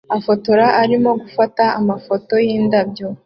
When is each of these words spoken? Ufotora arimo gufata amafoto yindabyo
Ufotora 0.19 0.65
arimo 0.81 1.11
gufata 1.21 1.63
amafoto 1.79 2.33
yindabyo 2.47 3.07